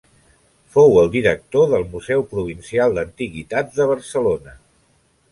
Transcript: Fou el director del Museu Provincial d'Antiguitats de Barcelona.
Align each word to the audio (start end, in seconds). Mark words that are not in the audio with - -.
Fou 0.75 0.95
el 1.01 1.09
director 1.15 1.67
del 1.73 1.83
Museu 1.91 2.23
Provincial 2.31 2.95
d'Antiguitats 2.99 3.77
de 3.83 3.87
Barcelona. 3.93 4.55